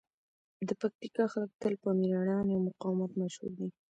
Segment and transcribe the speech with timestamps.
[0.67, 3.69] د پکتیکا خلک تل په مېړانې او مقاومت مشهور دي.